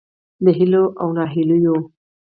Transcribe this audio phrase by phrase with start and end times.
[0.43, 1.75] د هیلو او نهیلیو